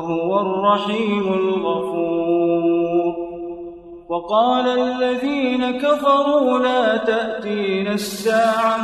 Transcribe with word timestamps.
وهو 0.00 0.40
الرحيم 0.40 1.32
الغفور. 1.32 3.14
وقال 4.08 4.66
الذين 4.66 5.70
كفروا 5.70 6.58
لا 6.58 6.96
تأتينا 6.96 7.92
الساعة. 7.92 8.78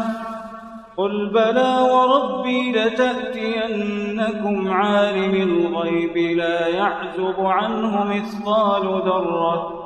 قل 0.96 1.30
بلى 1.34 1.88
وربي 1.92 2.72
لتأتينكم 2.72 4.70
عالم 4.70 5.34
الغيب 5.34 6.16
لا 6.36 6.68
يعزب 6.68 7.40
عنه 7.40 8.04
مثقال 8.04 8.82
ذرة. 8.82 9.85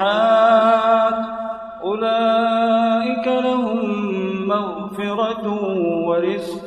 الصالحات. 0.00 1.14
أولئك 1.84 3.26
لهم 3.26 4.48
مغفرة 4.48 5.46
ورزق 6.06 6.66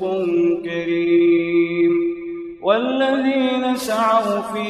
كريم. 0.63 1.91
والذين 2.61 3.75
سعوا 3.75 4.41
في 4.53 4.69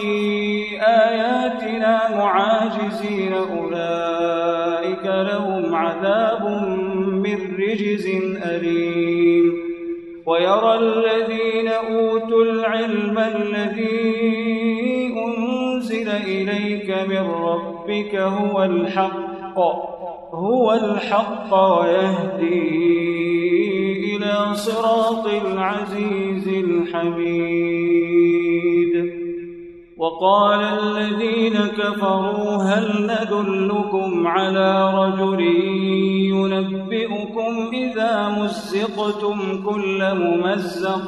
آياتنا 0.82 2.18
معاجزين 2.18 3.34
أولئك 3.34 5.06
لهم 5.06 5.76
عذاب 5.76 6.44
من 7.24 7.38
رجز 7.60 8.08
أليم. 8.46 9.54
ويرى 10.26 10.76
الذين 10.76 11.68
أوتوا 11.68 12.44
العلم 12.44 13.20
الذي 13.20 14.04
أنزل 15.26 16.10
إليك 16.10 16.90
من 17.10 17.32
ربك 17.32 17.73
هو 18.16 18.64
الحق 18.64 19.58
هو 20.34 20.74
الحق 20.74 21.54
ويهدي 21.54 22.84
إلى 24.16 24.56
صراط 24.56 25.28
العزيز 25.28 26.48
الحميد. 26.48 27.94
وقال 29.98 30.60
الذين 30.60 31.54
كفروا 31.54 32.64
هل 32.64 33.12
ندلكم 33.12 34.28
على 34.28 34.94
رجل 34.94 35.42
ينبئكم 36.34 37.70
إذا 37.74 38.30
مزقتم 38.40 39.64
كل 39.66 40.14
ممزق؟ 40.14 41.08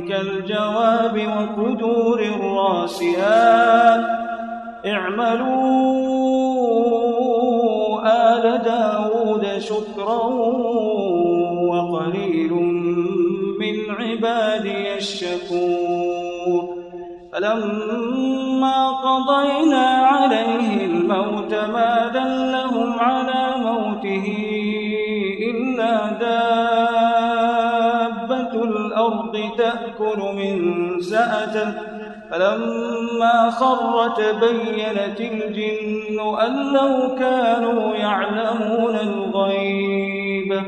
كالجواب 0.00 1.16
وقدور 1.28 2.20
الراسيات. 2.22 4.04
اعملوا 4.86 5.98
آل 8.06 8.62
داود 8.62 9.58
شكرا 9.58 10.24
وقليل 11.70 12.52
من 13.60 13.90
عبادي 13.90 14.94
الشكور 14.94 16.78
فلما 17.32 18.90
قضينا 18.90 19.86
عليه 19.86 20.86
الموت 20.86 21.54
ما 21.54 22.08
دلهم 22.14 22.92
على 22.98 23.54
موته 23.58 24.47
الأرض 29.08 29.56
تأكل 29.58 30.18
من 30.36 31.00
سأته. 31.00 31.72
فلما 32.30 33.50
خر 33.50 34.08
تبينت 34.08 35.20
الجن 35.20 36.20
أن 36.46 36.72
لو 36.72 37.14
كانوا 37.14 37.94
يعلمون 37.96 38.94
الغيب. 38.94 40.62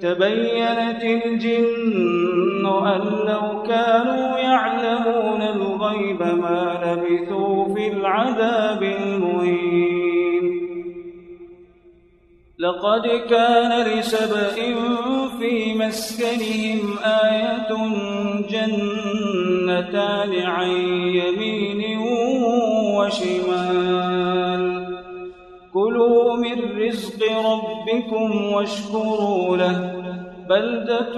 تبينت 0.00 1.02
الجن 1.02 2.66
أن 2.66 3.02
لو 3.26 3.62
كانوا 3.62 4.38
يعلمون 4.38 5.42
الغيب 5.42 6.22
ما 6.22 6.80
لبثوا 6.84 7.74
في 7.74 7.88
العذاب 7.88 8.82
المهين. 8.82 9.93
لقد 12.64 13.06
كان 13.06 13.86
لسبأ 13.86 14.54
في 15.38 15.74
مسكنهم 15.74 16.98
آية 17.04 17.68
جنتان 18.48 20.32
عن 20.46 20.70
يمين 21.14 21.98
وشمال. 22.96 24.64
كلوا 25.74 26.36
من 26.36 26.82
رزق 26.82 27.20
ربكم 27.22 28.52
واشكروا 28.52 29.56
له. 29.56 30.02
بلدة 30.48 31.14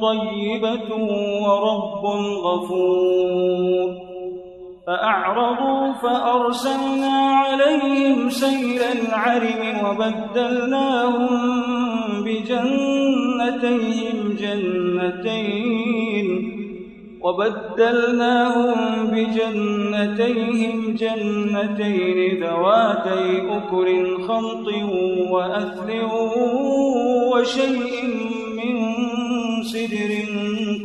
طيبة 0.00 0.94
ورب 1.42 2.04
غفور. 2.44 4.07
فأعرضوا 4.88 5.92
فأرسلنا 5.92 7.16
عليهم 7.30 8.30
سيل 8.30 8.82
العرم 8.82 9.84
وبدلناهم 9.84 11.28
بجنتيهم 12.24 14.18
جنتين 14.40 16.28
وبدلناهم 17.20 18.76
بجنتيهم 19.06 20.94
جنتين 20.94 22.42
ذواتي 22.44 23.26
أكل 23.56 23.88
خمط 24.22 24.68
وأثل 25.30 25.88
وشيء 27.32 28.04
من 28.56 28.74
سدر 29.62 30.10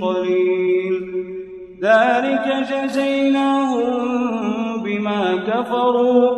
قليل 0.01 0.82
ذلك 1.83 2.47
جزيناهم 2.71 3.93
بما 4.83 5.35
كفروا 5.35 6.31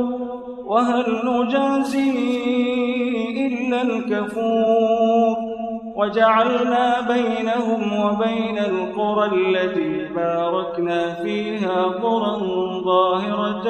وهل 0.66 1.06
نجازي 1.26 2.12
إلا 3.48 3.82
الكفور. 3.82 5.36
وجعلنا 5.96 7.02
بينهم 7.02 8.00
وبين 8.00 8.58
القرى 8.58 9.26
التي 9.36 10.14
باركنا 10.16 11.14
فيها 11.24 11.84
قرى 11.84 12.40
ظاهرة 12.86 13.68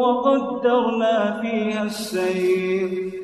وقدرنا 0.00 1.40
فيها 1.42 1.82
السير. 1.82 3.17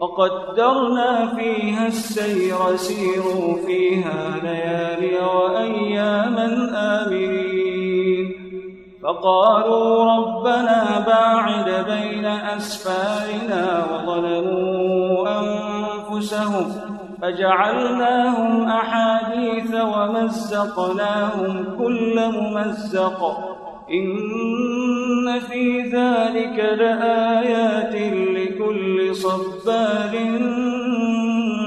وقدرنا 0.00 1.26
فيها 1.36 1.86
السير 1.86 2.76
سيروا 2.76 3.56
فيها 3.66 4.36
ليالي 4.42 5.18
وأياما 5.18 6.46
آمنين. 6.74 8.26
فقالوا 9.02 10.04
ربنا 10.16 11.04
باعد 11.06 11.68
بين 11.88 12.24
أسفارنا 12.26 13.86
وظلموا 13.92 15.28
أنفسهم 15.40 16.66
فجعلناهم 17.22 18.52
أحاديث 18.68 19.74
ومزقناهم 19.74 21.52
كل 21.78 22.16
ممزق. 22.32 23.20
في 25.32 25.80
ذلك 25.80 26.58
لآيات 26.78 27.94
لكل 28.36 29.14
صبار 29.14 30.12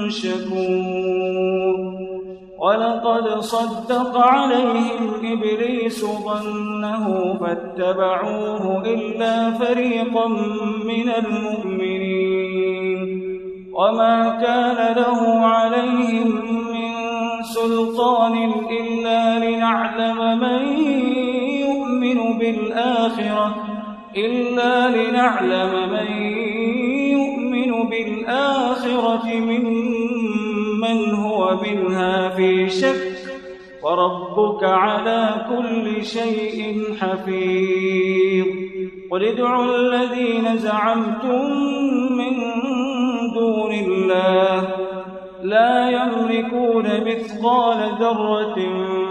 شكور 0.08 1.30
ولقد 2.58 3.40
صدق 3.40 4.18
عليهم 4.18 5.14
إبليس 5.24 6.04
ظنه 6.04 7.38
فاتبعوه 7.40 8.82
إلا 8.86 9.50
فريقا 9.50 10.28
من 10.84 11.10
المؤمنين 11.18 12.70
وما 13.74 14.40
كان 14.44 14.96
له 14.96 15.46
عليهم 15.46 16.28
من 16.72 16.92
سلطان 17.42 18.52
إلا 18.70 19.38
لنعلم 19.38 20.38
من 20.38 20.62
يؤمن 22.10 22.38
بالآخرة 22.38 23.64
إلا 24.16 24.88
لنعلم 24.88 25.90
من 25.92 26.22
يؤمن 27.12 27.88
بالآخرة 27.88 29.26
ممن 29.34 31.14
هو 31.14 31.60
منها 31.62 32.28
في 32.28 32.68
شك 32.68 33.16
وربك 33.82 34.64
على 34.64 35.46
كل 35.48 36.04
شيء 36.04 36.84
حفيظ 37.00 38.46
قل 39.10 39.24
ادعوا 39.24 39.64
الذين 39.64 40.56
زعمتم 40.56 41.50
من 42.10 42.34
دون 43.34 43.72
الله 43.72 44.68
لا 45.42 45.90
يملكون 45.90 46.84
مثقال 47.06 47.78
ذرة 48.00 48.56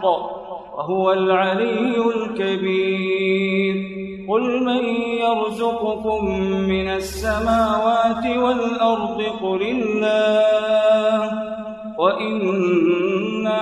الحق 0.00 0.76
وهو 0.76 1.12
العلي 1.12 1.96
الكبير. 2.16 3.74
قل 4.28 4.64
من 4.64 4.84
يرزقكم 5.24 6.40
من 6.68 6.88
السماوات 6.88 8.26
والأرض 8.36 9.22
قل 9.42 9.62
الله 9.62 11.30
وإنا 11.98 13.60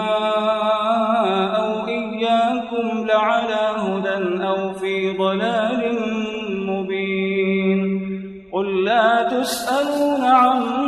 أو 1.57 1.87
إياكم 1.89 3.07
لعلى 3.07 3.65
هدى 3.77 4.45
أو 4.45 4.73
في 4.73 5.17
ضلال 5.17 5.99
مبين. 6.67 7.81
قل 8.53 8.85
لا 8.85 9.23
تسألون 9.23 10.25
عما 10.25 10.88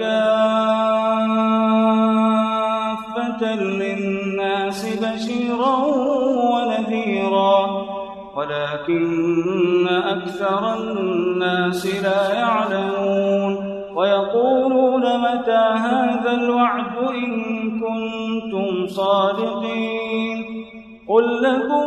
كافة 0.00 0.34
للناس 3.54 4.80
بشيرا 5.02 5.76
ونذيرا 6.52 7.58
ولكن 8.36 9.88
أكثر 9.88 10.74
الناس 10.74 11.86
لا 12.02 12.34
يعلمون. 12.34 13.74
ويقولون 13.94 15.02
متى 15.20 15.64
هذا 15.86 16.32
الوعد 16.32 16.96
إن 16.98 17.30
كنتم 17.80 18.86
صادقين؟ 18.86 19.93
قل 21.14 21.42
لكم 21.42 21.86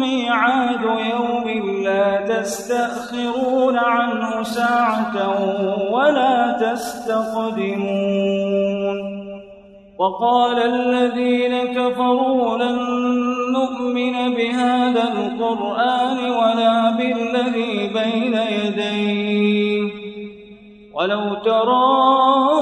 ميعاد 0.00 0.82
يوم 0.84 1.46
لا 1.84 2.26
تستأخرون 2.26 3.76
عنه 3.76 4.42
ساعة 4.42 5.16
ولا 5.92 6.58
تستقدمون 6.60 7.86
وقال 9.98 10.58
الذين 10.58 11.66
كفروا 11.66 12.58
لن 12.58 12.78
نؤمن 13.52 14.34
بهذا 14.34 15.02
القرآن 15.02 16.18
ولا 16.30 16.90
بالذي 16.90 17.90
بين 17.94 18.34
يديه. 18.34 19.90
ولو 20.94 21.34
ترى 21.34 22.55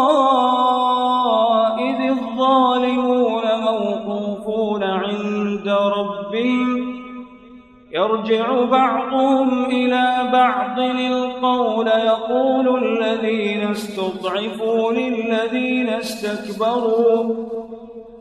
بعضهم 8.66 9.64
إلى 9.64 10.30
بعض 10.32 10.78
القول 10.78 11.86
يقول 11.86 12.84
الذين 12.84 13.70
استضعفوا 13.70 14.92
للذين 14.92 15.88
استكبروا. 15.88 17.34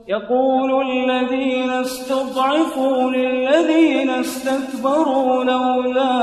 يقول 0.07 0.91
الذين 0.91 1.69
استضعفوا 1.69 3.11
للذين 3.11 4.09
استكبروا 4.09 5.43
لولا 5.43 6.13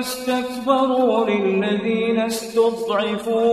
أستكبروا 0.00 1.26
للذين 1.30 2.18
استضعفوا 2.18 3.44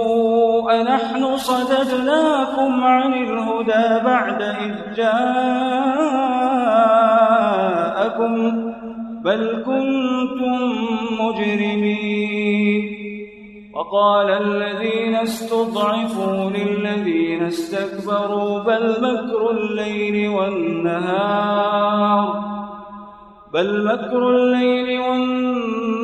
أنحن 0.82 1.38
صددناكم 1.38 2.84
عن 2.84 3.14
الهدى 3.14 4.04
بعد 4.04 4.42
إذ 4.42 4.94
جاءكم 4.96 5.14
بل 9.24 9.64
كنتم 9.66 10.60
مجرمين. 11.22 12.98
وقال 13.78 14.30
الذين 14.30 15.16
استضعفوا 15.16 16.50
للذين 16.50 17.44
استكبروا 17.44 18.60
بل 18.60 18.92
مكر 19.02 19.52
الليل 19.52 20.30
والنهار 20.30 21.88
بل 23.54 23.86
مكر 23.86 24.30
الليل 24.30 25.00
والنهار 25.00 25.67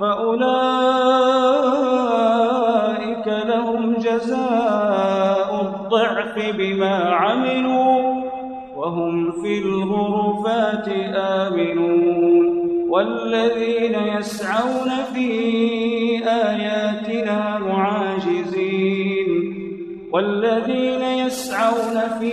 فأولئك 0.00 0.48
لهم 3.26 3.94
جزاء 3.94 5.60
الضعف 5.62 6.56
بما 6.56 6.94
عملوا 7.14 8.22
وهم 8.76 9.30
في 9.42 9.58
الغرفات 9.58 10.88
آمنون 11.14 12.68
والذين 12.88 13.94
يسعون 14.18 14.90
في 15.14 15.28
آياتنا 16.28 17.58
معاجزين 17.58 19.28
والذين 20.12 21.02
يسعون 21.02 22.00
في 22.20 22.32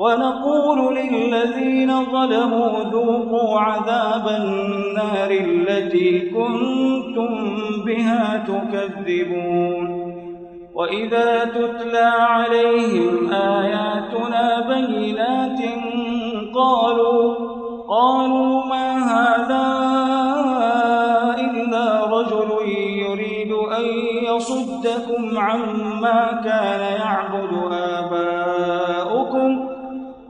ونقول 0.00 0.96
للذين 0.96 2.04
ظلموا 2.04 2.84
ذوقوا 2.84 3.60
عذاب 3.60 4.28
النار 4.28 5.30
التي 5.30 6.20
كنتم 6.20 7.30
بها 7.86 8.46
تكذبون. 8.46 10.08
وإذا 10.74 11.44
تتلى 11.44 12.10
عليهم 12.18 13.32
آياتنا 13.32 14.68
بينات 14.68 15.58
قالوا 16.54 17.34
قالوا 17.88 18.66
ما 18.66 18.98
هذا 18.98 19.66
إلا 21.40 22.04
رجل 22.04 22.50
يريد 22.78 23.52
أن 23.52 23.84
يصدكم 24.34 25.38
عما 25.38 26.40
كان 26.44 26.80
يعبد. 27.00 27.37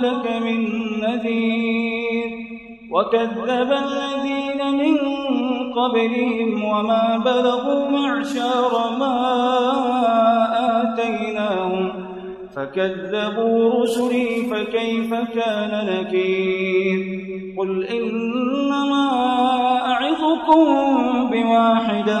قبلك 0.00 0.42
من 0.42 0.64
نذير. 1.00 2.30
وكذب 2.90 3.72
الذين 3.72 4.78
من 4.78 4.96
قبلهم 5.72 6.64
وما 6.64 7.22
بلغوا 7.24 7.90
معشار 7.90 8.96
ما 8.98 9.16
آتيناهم. 10.82 11.92
فكذبوا 12.56 13.82
رسلي 13.82 14.26
فكيف 14.26 15.14
كان 15.14 15.86
نكير. 15.90 17.20
قل 17.58 17.84
إنما 17.84 19.08
أعظكم 19.86 20.64
بواحدة. 21.30 22.20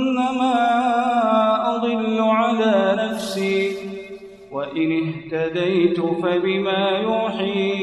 فإنما 0.21 1.75
أضل 1.75 2.19
على 2.19 2.97
نفسي 2.99 3.71
وإن 4.51 4.91
اهتديت 5.01 5.99
فبما 5.99 6.89
يوحي 6.89 7.73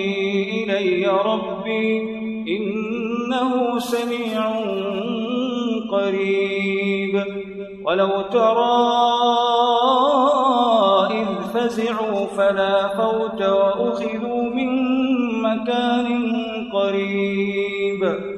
إلي 0.64 1.06
ربي 1.06 2.00
إنه 2.48 3.78
سميع 3.78 4.50
قريب. 5.90 7.24
ولو 7.84 8.20
ترى 8.20 8.78
إذ 11.10 11.28
فزعوا 11.54 12.26
فلا 12.26 12.88
فوت 12.88 13.42
وأخذوا 13.42 14.42
من 14.42 14.70
مكان 15.42 16.08
قريب. 16.72 18.37